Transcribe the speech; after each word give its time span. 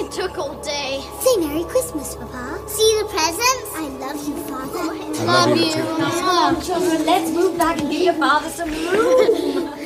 It 0.00 0.10
took 0.10 0.38
all 0.38 0.54
day. 0.62 1.02
Say 1.20 1.36
Merry 1.46 1.62
Christmas, 1.64 2.14
Papa. 2.14 2.66
See 2.66 2.98
the 2.98 3.04
presents? 3.04 3.70
I 3.76 3.88
love 4.00 4.26
you, 4.26 4.34
Father. 4.44 4.78
I 4.78 4.98
love, 5.24 5.48
love 5.50 5.58
you. 5.58 5.64
you. 5.66 5.72
Come 5.74 6.56
on, 6.56 6.62
children, 6.62 7.04
let's 7.04 7.30
move 7.30 7.58
back 7.58 7.78
and 7.78 7.90
give 7.90 8.00
your 8.00 8.14
father 8.14 8.48
some 8.48 8.70
room. 8.70 9.76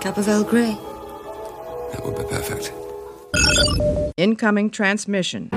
Cup 0.00 0.16
of 0.16 0.26
Earl 0.26 0.44
Grey. 0.44 0.78
That 1.92 2.00
would 2.04 2.16
be 2.16 2.24
perfect. 2.24 2.72
Incoming 4.16 4.70
transmission. 4.70 5.50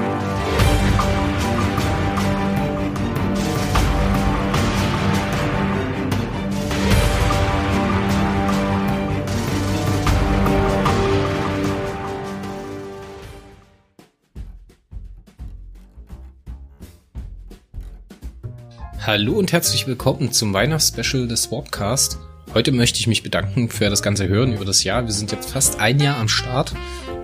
Hallo 19.05 19.33
und 19.33 19.51
herzlich 19.51 19.85
willkommen 19.85 20.31
zum 20.31 20.51
Weihnachtsspecial 20.51 21.27
des 21.27 21.51
Warpcast. 21.51 22.17
Heute 22.55 22.71
möchte 22.71 22.99
ich 22.99 23.05
mich 23.05 23.21
bedanken 23.21 23.69
für 23.69 23.87
das 23.91 24.01
ganze 24.01 24.27
Hören 24.27 24.51
über 24.51 24.65
das 24.65 24.83
Jahr. 24.83 25.05
Wir 25.05 25.11
sind 25.11 25.31
jetzt 25.31 25.51
fast 25.51 25.79
ein 25.79 25.99
Jahr 25.99 26.17
am 26.17 26.27
Start 26.27 26.73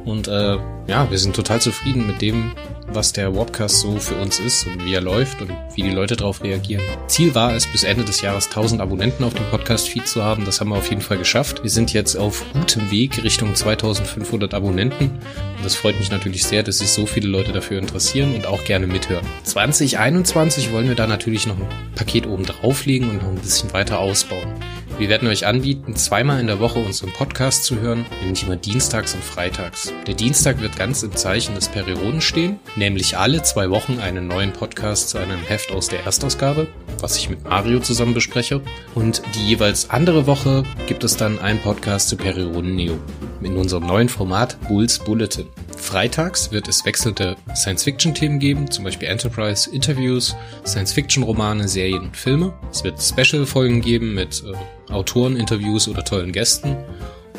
und 0.06 0.28
äh, 0.28 0.58
ja, 0.88 1.10
wir 1.10 1.18
sind 1.18 1.36
total 1.36 1.62
zufrieden 1.62 2.08
mit 2.08 2.22
dem, 2.22 2.52
was 2.88 3.14
der 3.14 3.36
Warpcast 3.36 3.80
so 3.80 3.98
für 3.98 4.16
uns 4.16 4.40
ist 4.40 4.66
und 4.68 4.84
wie 4.86 4.94
er 4.94 5.02
läuft 5.02 5.42
und 5.42 5.52
wie 5.76 5.84
die 5.84 5.92
Leute 5.92 6.16
darauf 6.16 6.44
reagieren. 6.44 6.84
Ziel 7.08 7.34
war 7.36 7.56
es, 7.56 7.66
bis 7.68 7.84
Ende 7.84 8.04
des 8.04 8.22
Jahres 8.22 8.48
1000 8.48 8.82
Abonnenten 8.82 9.24
auf 9.24 9.34
dem 9.34 9.46
Podcast-Feed 9.46 10.08
zu 10.08 10.24
haben. 10.24 10.46
Das 10.46 10.60
haben 10.60 10.70
wir 10.70 10.78
auf 10.78 10.90
jeden 10.90 11.02
Fall 11.02 11.18
geschafft. 11.18 11.64
Wir 11.64 11.70
sind 11.70 11.94
jetzt 11.94 12.16
auf 12.16 12.44
gutem 12.54 12.92
Weg 12.92 13.24
Richtung 13.24 13.56
2500 13.56 14.54
Abonnenten. 14.54 15.06
Und 15.06 15.64
das 15.64 15.76
freut 15.76 15.98
mich 16.00 16.12
natürlich 16.12 16.44
sehr, 16.44 16.64
dass 16.64 16.80
sich 16.80 16.90
so 16.90 17.06
viele 17.06 17.30
Leute 17.30 17.52
dafür 17.52 17.80
interessieren 17.80 18.36
und 18.36 18.46
auch 18.48 18.64
gerne 18.66 18.88
mithören. 18.88 19.26
2021 19.44 20.72
wollen 20.74 20.88
wir 20.88 20.96
da 20.96 21.08
natürlich 21.08 21.48
noch 21.48 21.58
ein 21.58 21.68
Paket 21.96 22.28
oben 22.28 22.46
drauflegen 22.46 23.10
und 23.10 23.18
noch 23.18 23.30
ein 23.30 23.36
bisschen 23.36 23.72
weiter 23.74 24.00
ausbauen. 24.00 24.54
Wir 25.02 25.10
werden 25.10 25.28
euch 25.28 25.48
anbieten, 25.48 25.96
zweimal 25.96 26.40
in 26.40 26.46
der 26.46 26.60
Woche 26.60 26.78
unseren 26.78 27.12
Podcast 27.12 27.64
zu 27.64 27.80
hören, 27.80 28.06
nämlich 28.22 28.44
immer 28.44 28.56
dienstags 28.56 29.16
und 29.16 29.24
freitags. 29.24 29.92
Der 30.06 30.14
Dienstag 30.14 30.62
wird 30.62 30.76
ganz 30.76 31.02
im 31.02 31.16
Zeichen 31.16 31.56
des 31.56 31.70
Perioden 31.70 32.22
stehen, 32.22 32.60
nämlich 32.76 33.18
alle 33.18 33.42
zwei 33.42 33.72
Wochen 33.72 33.98
einen 33.98 34.28
neuen 34.28 34.54
Podcast 34.54 35.10
zu 35.10 35.18
einem 35.18 35.40
Heft 35.40 35.72
aus 35.72 35.88
der 35.88 36.04
Erstausgabe, 36.04 36.68
was 37.00 37.18
ich 37.18 37.32
mit 37.32 37.44
Mario 37.44 37.80
zusammen 37.80 38.14
bespreche. 38.14 38.62
Und 38.94 39.24
die 39.34 39.48
jeweils 39.48 39.90
andere 39.90 40.28
Woche 40.28 40.62
gibt 40.86 41.04
es 41.04 41.18
dann 41.18 41.40
einen 41.40 41.58
Podcast 41.58 42.08
zu 42.10 42.16
Perioden 42.16 42.76
Neo 42.76 43.00
in 43.42 43.58
unserem 43.58 43.88
neuen 43.88 44.08
Format 44.08 44.56
Bulls 44.68 45.00
Bulletin. 45.00 45.48
Freitags 45.82 46.52
wird 46.52 46.68
es 46.68 46.86
wechselnde 46.86 47.36
Science-Fiction-Themen 47.56 48.40
geben, 48.40 48.70
zum 48.70 48.86
Beispiel 48.86 49.08
Enterprise, 49.08 49.70
Interviews, 49.70 50.36
Science-Fiction-Romane, 50.66 51.68
Serien 51.68 52.04
und 52.04 52.16
Filme. 52.16 52.54
Es 52.72 52.84
wird 52.84 53.02
Special-Folgen 53.02 53.82
geben 53.82 54.14
mit 54.14 54.44
äh, 54.46 54.94
Autoren, 54.94 55.36
Interviews 55.36 55.88
oder 55.88 56.06
tollen 56.06 56.32
Gästen. 56.32 56.78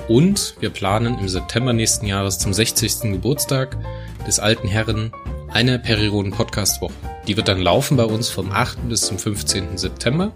Und 0.08 0.56
wir 0.58 0.70
planen 0.70 1.18
im 1.20 1.28
September 1.28 1.72
nächsten 1.72 2.06
Jahres 2.06 2.40
zum 2.40 2.52
60. 2.52 3.12
Geburtstag 3.12 3.78
des 4.26 4.40
alten 4.40 4.66
Herren 4.66 5.12
eine 5.48 5.78
Perioden-Podcast-Woche. 5.78 6.94
Die 7.28 7.36
wird 7.36 7.46
dann 7.46 7.60
laufen 7.60 7.96
bei 7.96 8.04
uns 8.04 8.28
vom 8.28 8.50
8. 8.50 8.88
bis 8.88 9.02
zum 9.02 9.18
15. 9.18 9.78
September. 9.78 10.32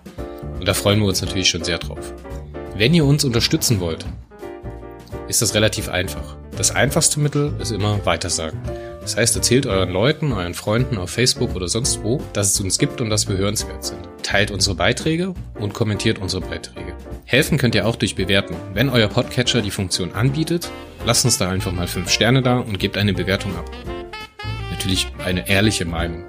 Und 0.58 0.66
da 0.66 0.74
freuen 0.74 1.00
wir 1.00 1.08
uns 1.08 1.20
natürlich 1.22 1.48
schon 1.48 1.64
sehr 1.64 1.78
drauf. 1.78 2.14
Wenn 2.76 2.94
ihr 2.94 3.04
uns 3.04 3.24
unterstützen 3.24 3.80
wollt, 3.80 4.06
ist 5.28 5.42
das 5.42 5.54
relativ 5.54 5.88
einfach. 5.88 6.36
Das 6.56 6.70
einfachste 6.70 7.20
Mittel 7.20 7.52
ist 7.60 7.70
immer 7.70 8.06
Weitersagen. 8.06 8.58
Das 9.02 9.16
heißt, 9.18 9.36
erzählt 9.36 9.66
euren 9.66 9.90
Leuten, 9.90 10.32
euren 10.32 10.54
Freunden 10.54 10.96
auf 10.96 11.10
Facebook 11.10 11.54
oder 11.54 11.68
sonst 11.68 12.02
wo, 12.02 12.20
dass 12.32 12.54
es 12.54 12.60
uns 12.60 12.78
gibt 12.78 13.02
und 13.02 13.10
dass 13.10 13.28
wir 13.28 13.36
hörenswert 13.36 13.84
sind. 13.84 14.00
Teilt 14.22 14.50
unsere 14.50 14.74
Beiträge 14.74 15.34
und 15.60 15.74
kommentiert 15.74 16.18
unsere 16.18 16.40
Beiträge. 16.40 16.94
Helfen 17.26 17.58
könnt 17.58 17.74
ihr 17.74 17.86
auch 17.86 17.96
durch 17.96 18.14
Bewerten. 18.14 18.56
Wenn 18.72 18.88
euer 18.88 19.08
Podcatcher 19.08 19.60
die 19.60 19.70
Funktion 19.70 20.14
anbietet, 20.14 20.70
lasst 21.04 21.26
uns 21.26 21.36
da 21.36 21.50
einfach 21.50 21.72
mal 21.72 21.86
5 21.86 22.10
Sterne 22.10 22.40
da 22.40 22.58
und 22.58 22.78
gebt 22.78 22.96
eine 22.96 23.12
Bewertung 23.12 23.54
ab. 23.54 23.70
Natürlich 24.70 25.08
eine 25.24 25.48
ehrliche 25.48 25.84
Meinung. 25.84 26.24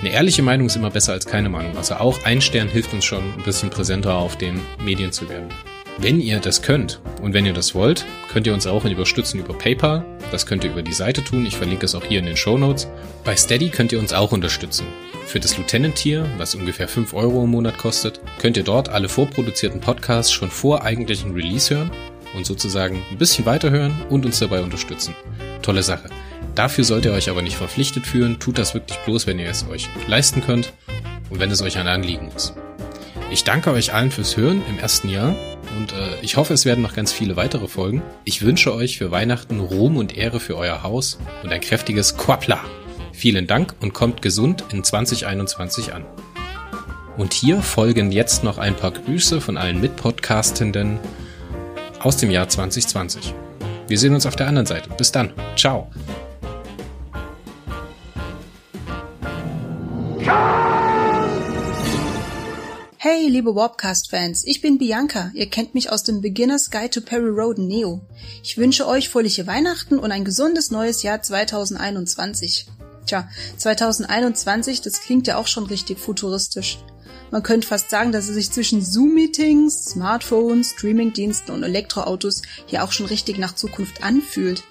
Eine 0.00 0.10
ehrliche 0.10 0.42
Meinung 0.42 0.66
ist 0.66 0.76
immer 0.76 0.90
besser 0.90 1.14
als 1.14 1.24
keine 1.24 1.48
Meinung. 1.48 1.74
Also 1.78 1.94
auch 1.94 2.22
ein 2.24 2.42
Stern 2.42 2.68
hilft 2.68 2.92
uns 2.92 3.06
schon, 3.06 3.24
ein 3.38 3.44
bisschen 3.44 3.70
präsenter 3.70 4.14
auf 4.14 4.36
den 4.36 4.60
Medien 4.84 5.10
zu 5.10 5.26
werden. 5.30 5.48
Wenn 5.98 6.20
ihr 6.20 6.40
das 6.40 6.60
könnt 6.60 7.00
und 7.22 7.32
wenn 7.32 7.46
ihr 7.46 7.54
das 7.54 7.74
wollt, 7.74 8.04
könnt 8.30 8.46
ihr 8.46 8.52
uns 8.52 8.66
auch 8.66 8.84
unterstützen 8.84 9.40
über 9.40 9.54
PayPal. 9.54 10.04
Das 10.30 10.44
könnt 10.44 10.62
ihr 10.62 10.70
über 10.70 10.82
die 10.82 10.92
Seite 10.92 11.24
tun. 11.24 11.46
Ich 11.46 11.56
verlinke 11.56 11.86
es 11.86 11.94
auch 11.94 12.04
hier 12.04 12.18
in 12.18 12.26
den 12.26 12.36
Show 12.36 12.58
Notes. 12.58 12.86
Bei 13.24 13.34
Steady 13.34 13.70
könnt 13.70 13.92
ihr 13.92 13.98
uns 13.98 14.12
auch 14.12 14.32
unterstützen. 14.32 14.86
Für 15.24 15.40
das 15.40 15.56
Lieutenant-Tier, 15.56 16.26
was 16.36 16.54
ungefähr 16.54 16.86
5 16.86 17.14
Euro 17.14 17.44
im 17.44 17.50
Monat 17.50 17.78
kostet, 17.78 18.20
könnt 18.38 18.58
ihr 18.58 18.62
dort 18.62 18.90
alle 18.90 19.08
vorproduzierten 19.08 19.80
Podcasts 19.80 20.30
schon 20.30 20.50
vor 20.50 20.82
eigentlichen 20.82 21.32
Release 21.32 21.74
hören 21.74 21.90
und 22.34 22.44
sozusagen 22.44 23.02
ein 23.10 23.16
bisschen 23.16 23.46
weiterhören 23.46 24.02
und 24.10 24.26
uns 24.26 24.38
dabei 24.38 24.60
unterstützen. 24.60 25.16
Tolle 25.62 25.82
Sache. 25.82 26.10
Dafür 26.54 26.84
sollt 26.84 27.06
ihr 27.06 27.12
euch 27.12 27.30
aber 27.30 27.40
nicht 27.40 27.56
verpflichtet 27.56 28.06
fühlen. 28.06 28.38
Tut 28.38 28.58
das 28.58 28.74
wirklich 28.74 28.98
bloß, 28.98 29.26
wenn 29.26 29.38
ihr 29.38 29.48
es 29.48 29.66
euch 29.66 29.88
leisten 30.06 30.42
könnt 30.42 30.74
und 31.30 31.40
wenn 31.40 31.50
es 31.50 31.62
euch 31.62 31.78
ein 31.78 31.88
Anliegen 31.88 32.30
ist. 32.36 32.54
Ich 33.30 33.44
danke 33.44 33.70
euch 33.72 33.94
allen 33.94 34.10
fürs 34.10 34.36
Hören 34.36 34.62
im 34.68 34.78
ersten 34.78 35.08
Jahr 35.08 35.34
und 35.76 35.92
äh, 35.92 36.20
ich 36.22 36.36
hoffe, 36.36 36.54
es 36.54 36.64
werden 36.64 36.82
noch 36.82 36.94
ganz 36.94 37.12
viele 37.12 37.36
weitere 37.36 37.68
Folgen. 37.68 38.02
Ich 38.24 38.42
wünsche 38.42 38.74
euch 38.74 38.98
für 38.98 39.10
Weihnachten 39.10 39.60
Ruhm 39.60 39.96
und 39.96 40.16
Ehre 40.16 40.40
für 40.40 40.56
euer 40.56 40.82
Haus 40.82 41.18
und 41.42 41.52
ein 41.52 41.60
kräftiges 41.60 42.16
Quapla. 42.16 42.58
Vielen 43.12 43.46
Dank 43.46 43.74
und 43.80 43.92
kommt 43.92 44.22
gesund 44.22 44.64
in 44.72 44.82
2021 44.82 45.94
an. 45.94 46.04
Und 47.16 47.32
hier 47.32 47.62
folgen 47.62 48.12
jetzt 48.12 48.44
noch 48.44 48.58
ein 48.58 48.74
paar 48.74 48.90
Grüße 48.90 49.40
von 49.40 49.56
allen 49.56 49.80
Mitpodcastenden 49.80 50.98
aus 52.00 52.16
dem 52.18 52.30
Jahr 52.30 52.48
2020. 52.48 53.34
Wir 53.88 53.98
sehen 53.98 54.14
uns 54.14 54.26
auf 54.26 54.36
der 54.36 54.48
anderen 54.48 54.66
Seite. 54.66 54.90
Bis 54.98 55.12
dann. 55.12 55.32
Ciao. 55.56 55.90
Hey, 63.18 63.28
liebe 63.28 63.54
Warpcast-Fans, 63.54 64.44
ich 64.44 64.60
bin 64.60 64.76
Bianca. 64.76 65.30
Ihr 65.32 65.48
kennt 65.48 65.72
mich 65.74 65.90
aus 65.90 66.02
dem 66.02 66.20
Beginner's 66.20 66.70
Guide 66.70 66.90
to 66.90 67.00
Perry 67.00 67.30
Road 67.30 67.56
Neo. 67.56 68.02
Ich 68.42 68.58
wünsche 68.58 68.86
euch 68.86 69.08
fröhliche 69.08 69.46
Weihnachten 69.46 69.98
und 69.98 70.12
ein 70.12 70.22
gesundes 70.22 70.70
neues 70.70 71.02
Jahr 71.02 71.22
2021. 71.22 72.66
Tja, 73.06 73.26
2021, 73.56 74.82
das 74.82 75.00
klingt 75.00 75.26
ja 75.26 75.38
auch 75.38 75.46
schon 75.46 75.64
richtig 75.64 75.98
futuristisch. 75.98 76.78
Man 77.30 77.42
könnte 77.42 77.66
fast 77.66 77.88
sagen, 77.88 78.12
dass 78.12 78.28
es 78.28 78.34
sich 78.34 78.50
zwischen 78.50 78.84
Zoom-Meetings, 78.84 79.92
Smartphones, 79.92 80.72
Streamingdiensten 80.72 81.54
und 81.54 81.62
Elektroautos 81.62 82.42
hier 82.66 82.84
auch 82.84 82.92
schon 82.92 83.06
richtig 83.06 83.38
nach 83.38 83.54
Zukunft 83.54 84.04
anfühlt. 84.04 84.62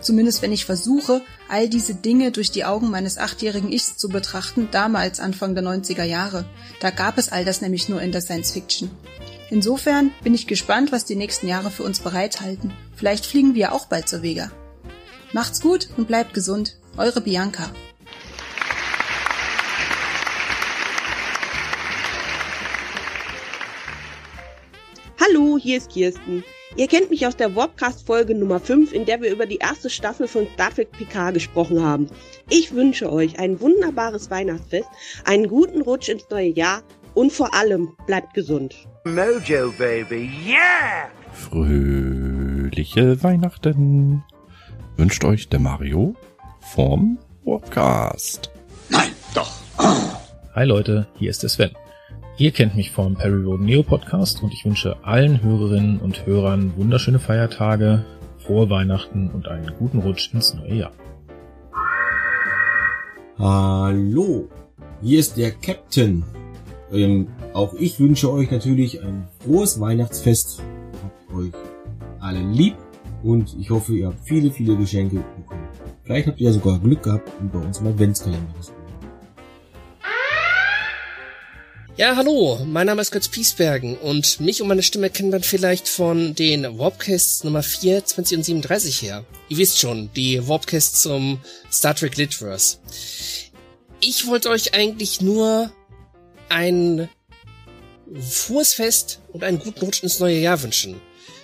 Zumindest 0.00 0.42
wenn 0.42 0.52
ich 0.52 0.64
versuche, 0.64 1.22
all 1.48 1.68
diese 1.68 1.94
Dinge 1.94 2.30
durch 2.30 2.50
die 2.50 2.64
Augen 2.64 2.90
meines 2.90 3.18
achtjährigen 3.18 3.72
Ichs 3.72 3.96
zu 3.96 4.08
betrachten, 4.08 4.68
damals 4.70 5.18
Anfang 5.18 5.54
der 5.54 5.64
90er 5.64 6.04
Jahre. 6.04 6.44
Da 6.80 6.90
gab 6.90 7.18
es 7.18 7.30
all 7.30 7.44
das 7.44 7.60
nämlich 7.60 7.88
nur 7.88 8.00
in 8.00 8.12
der 8.12 8.20
Science 8.20 8.52
Fiction. 8.52 8.90
Insofern 9.50 10.12
bin 10.22 10.34
ich 10.34 10.46
gespannt, 10.46 10.92
was 10.92 11.04
die 11.04 11.16
nächsten 11.16 11.48
Jahre 11.48 11.70
für 11.70 11.82
uns 11.82 12.00
bereithalten. 12.00 12.72
Vielleicht 12.94 13.26
fliegen 13.26 13.54
wir 13.54 13.72
auch 13.72 13.86
bald 13.86 14.08
zur 14.08 14.22
Vega. 14.22 14.52
Macht's 15.32 15.60
gut 15.60 15.88
und 15.96 16.06
bleibt 16.06 16.32
gesund. 16.32 16.76
Eure 16.96 17.20
Bianca. 17.20 17.70
Hallo, 25.58 25.64
hier 25.64 25.78
ist 25.78 25.90
Kirsten. 25.90 26.44
Ihr 26.76 26.86
kennt 26.86 27.10
mich 27.10 27.26
aus 27.26 27.34
der 27.34 27.56
Warpcast-Folge 27.56 28.32
Nummer 28.32 28.60
5, 28.60 28.92
in 28.92 29.06
der 29.06 29.20
wir 29.20 29.32
über 29.32 29.44
die 29.44 29.56
erste 29.56 29.90
Staffel 29.90 30.28
von 30.28 30.46
Star 30.54 30.70
Trek 30.70 30.92
Picard 30.92 31.34
gesprochen 31.34 31.82
haben. 31.82 32.08
Ich 32.48 32.72
wünsche 32.72 33.10
euch 33.10 33.40
ein 33.40 33.60
wunderbares 33.60 34.30
Weihnachtsfest, 34.30 34.88
einen 35.24 35.48
guten 35.48 35.82
Rutsch 35.82 36.10
ins 36.10 36.30
neue 36.30 36.50
Jahr 36.50 36.82
und 37.14 37.32
vor 37.32 37.54
allem 37.54 37.96
bleibt 38.06 38.34
gesund. 38.34 38.76
Mojo 39.04 39.72
Baby, 39.76 40.30
yeah! 40.46 41.10
Fröhliche 41.32 43.20
Weihnachten 43.24 44.22
wünscht 44.96 45.24
euch 45.24 45.48
der 45.48 45.58
Mario 45.58 46.14
vom 46.72 47.18
Warpcast. 47.44 48.48
Nein, 48.90 49.10
doch. 49.34 49.50
Hi 50.54 50.64
Leute, 50.64 51.08
hier 51.18 51.30
ist 51.30 51.42
der 51.42 51.50
Sven. 51.50 51.72
Ihr 52.40 52.52
kennt 52.52 52.76
mich 52.76 52.92
vom 52.92 53.16
Perry 53.16 53.42
Road 53.42 53.62
Neo 53.62 53.82
Podcast 53.82 54.44
und 54.44 54.52
ich 54.52 54.64
wünsche 54.64 54.96
allen 55.02 55.42
Hörerinnen 55.42 55.98
und 55.98 56.24
Hörern 56.24 56.72
wunderschöne 56.76 57.18
Feiertage, 57.18 58.04
frohe 58.38 58.70
Weihnachten 58.70 59.28
und 59.30 59.48
einen 59.48 59.72
guten 59.76 59.98
Rutsch 59.98 60.32
ins 60.32 60.54
neue 60.54 60.74
Jahr. 60.74 60.92
Hallo, 63.40 64.48
hier 65.02 65.18
ist 65.18 65.36
der 65.36 65.50
Captain. 65.50 66.22
Ähm, 66.92 67.26
auch 67.54 67.74
ich 67.74 67.98
wünsche 67.98 68.32
euch 68.32 68.52
natürlich 68.52 69.02
ein 69.02 69.26
frohes 69.40 69.80
Weihnachtsfest. 69.80 70.62
Habt 71.02 71.34
euch 71.36 71.52
alle 72.20 72.40
lieb 72.40 72.76
und 73.24 73.56
ich 73.58 73.70
hoffe, 73.70 73.94
ihr 73.94 74.06
habt 74.06 74.20
viele, 74.22 74.52
viele 74.52 74.76
Geschenke 74.76 75.16
bekommen. 75.16 75.66
Vielleicht 76.04 76.28
habt 76.28 76.40
ihr 76.40 76.52
sogar 76.52 76.78
Glück 76.78 77.02
gehabt 77.02 77.32
und 77.40 77.52
bei 77.52 77.58
uns 77.58 77.80
im 77.80 77.88
Adventskalender 77.88 78.54
ist. 78.60 78.77
Ja, 81.98 82.14
hallo, 82.14 82.60
mein 82.64 82.86
Name 82.86 83.02
ist 83.02 83.10
Götz 83.10 83.26
Piesbergen 83.26 83.98
und 83.98 84.38
mich 84.38 84.62
und 84.62 84.68
meine 84.68 84.84
Stimme 84.84 85.10
kennt 85.10 85.32
man 85.32 85.42
vielleicht 85.42 85.88
von 85.88 86.32
den 86.32 86.78
Warpcasts 86.78 87.42
Nummer 87.42 87.64
4, 87.64 88.04
20 88.04 88.38
und 88.38 88.44
37 88.44 89.02
her. 89.02 89.24
Ihr 89.48 89.56
wisst 89.56 89.80
schon, 89.80 90.08
die 90.14 90.46
Warpcasts 90.46 91.02
zum 91.02 91.40
Star 91.72 91.96
Trek 91.96 92.16
Litverse. 92.16 92.76
Ich 93.98 94.28
wollte 94.28 94.50
euch 94.50 94.74
eigentlich 94.74 95.20
nur 95.20 95.72
ein 96.48 97.08
frohes 98.20 98.74
Fest 98.74 99.18
und 99.32 99.42
einen 99.42 99.58
guten 99.58 99.84
Rutsch 99.84 100.04
ins 100.04 100.20
neue 100.20 100.38
Jahr 100.38 100.62
wünschen. 100.62 101.00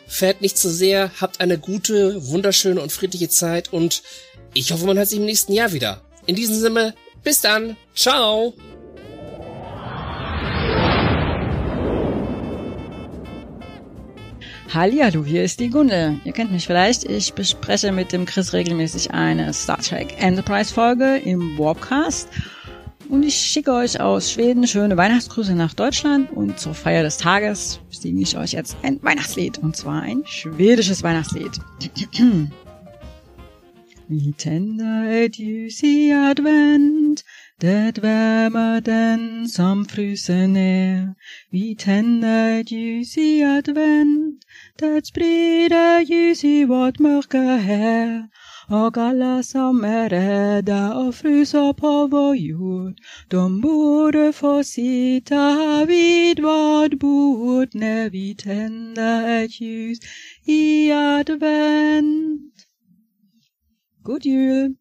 Fährt 0.06 0.40
nicht 0.40 0.56
zu 0.56 0.70
sehr, 0.70 1.10
habt 1.20 1.40
eine 1.40 1.58
gute, 1.58 2.28
wunderschöne 2.28 2.80
und 2.80 2.92
friedliche 2.92 3.28
Zeit 3.28 3.72
und 3.72 4.04
ich 4.52 4.70
hoffe, 4.70 4.86
man 4.86 4.98
hört 4.98 5.08
sich 5.08 5.18
im 5.18 5.24
nächsten 5.24 5.52
Jahr 5.52 5.72
wieder. 5.72 6.04
In 6.26 6.36
diesem 6.36 6.54
Sinne, 6.54 6.94
bis 7.24 7.40
dann, 7.40 7.76
ciao! 7.96 8.54
Hallihallo, 14.74 15.24
hier 15.24 15.44
ist 15.44 15.60
die 15.60 15.70
Gunde. 15.70 16.20
Ihr 16.24 16.32
kennt 16.32 16.50
mich 16.50 16.66
vielleicht. 16.66 17.04
Ich 17.04 17.32
bespreche 17.32 17.92
mit 17.92 18.12
dem 18.12 18.26
Chris 18.26 18.52
regelmäßig 18.52 19.12
eine 19.12 19.52
Star 19.54 19.78
Trek 19.78 20.20
Enterprise 20.20 20.74
Folge 20.74 21.18
im 21.18 21.56
Warpcast. 21.56 22.28
Und 23.08 23.22
ich 23.22 23.36
schicke 23.36 23.72
euch 23.72 24.00
aus 24.00 24.32
Schweden 24.32 24.66
schöne 24.66 24.96
Weihnachtsgrüße 24.96 25.54
nach 25.54 25.74
Deutschland 25.74 26.32
und 26.32 26.58
zur 26.58 26.74
Feier 26.74 27.04
des 27.04 27.18
Tages 27.18 27.78
singe 27.88 28.22
ich 28.22 28.36
euch 28.36 28.50
jetzt 28.50 28.76
ein 28.82 29.00
Weihnachtslied. 29.00 29.58
Und 29.58 29.76
zwar 29.76 30.02
ein 30.02 30.22
schwedisches 30.26 31.04
Weihnachtslied. 31.04 31.52
Vi 34.06 34.34
tänder 34.36 35.06
ett 35.08 35.38
ljus 35.38 35.82
i 35.82 36.12
advent 36.12 37.24
Det 37.56 38.02
värmer 38.02 38.80
den 38.80 39.48
som 39.48 39.86
fryser 39.86 40.46
ner 40.46 41.14
Vi 41.50 41.74
tänder 41.74 42.60
ett 42.60 42.72
advent 43.42 44.43
Det 44.80 45.06
sprider 45.06 46.02
lys 46.08 46.40
i 46.44 46.64
vårt 46.64 47.00
mørke 47.00 47.58
her, 47.58 48.26
og 48.68 48.96
alle 48.98 49.42
som 49.42 49.84
er 49.84 50.08
redde 50.12 50.78
og 50.94 51.14
fryser 51.14 51.72
på 51.72 51.92
vår 52.10 52.34
jord, 52.34 52.92
de 53.30 53.60
burde 53.62 54.32
få 54.32 54.62
sitte 54.62 55.44
vid 55.86 56.42
vårt 56.42 56.98
bord 56.98 57.74
når 57.74 58.08
vi 58.08 58.34
tenner 58.34 59.42
et 59.44 59.60
lys 59.60 59.98
i 60.46 60.90
advent. 60.90 62.66
God 64.04 64.26
jul! 64.26 64.74